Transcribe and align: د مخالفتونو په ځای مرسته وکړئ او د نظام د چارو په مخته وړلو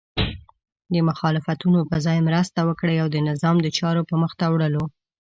د 0.93 0.95
مخالفتونو 1.09 1.79
په 1.89 1.97
ځای 2.05 2.19
مرسته 2.27 2.59
وکړئ 2.69 2.97
او 3.03 3.07
د 3.11 3.17
نظام 3.29 3.55
د 3.61 3.67
چارو 3.77 4.07
په 4.09 4.15
مخته 4.23 4.45
وړلو 4.49 4.83